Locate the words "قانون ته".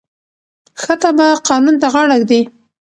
1.47-1.87